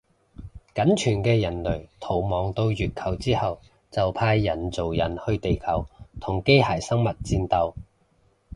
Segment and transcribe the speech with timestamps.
[0.73, 3.61] 僅存嘅人類逃亡到月球之後
[3.91, 5.85] 就派人造人去地球
[6.19, 7.73] 同機械生物戰鬥